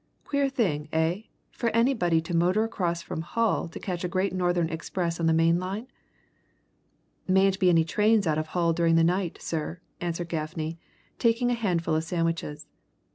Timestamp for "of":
8.39-8.47, 11.93-12.03